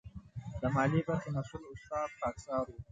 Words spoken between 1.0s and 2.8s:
برخې مسؤل مو استاد خاکسار و.